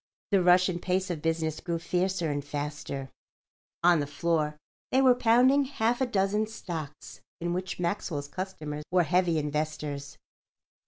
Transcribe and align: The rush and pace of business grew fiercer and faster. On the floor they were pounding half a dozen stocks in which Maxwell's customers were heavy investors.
The 0.31 0.41
rush 0.41 0.67
and 0.67 0.81
pace 0.81 1.11
of 1.11 1.21
business 1.21 1.59
grew 1.59 1.77
fiercer 1.77 2.31
and 2.31 2.43
faster. 2.43 3.11
On 3.83 3.99
the 3.99 4.07
floor 4.07 4.57
they 4.91 4.99
were 4.99 5.13
pounding 5.13 5.65
half 5.65 6.01
a 6.01 6.07
dozen 6.07 6.47
stocks 6.47 7.21
in 7.39 7.53
which 7.53 7.79
Maxwell's 7.79 8.27
customers 8.27 8.83
were 8.89 9.03
heavy 9.03 9.37
investors. 9.37 10.17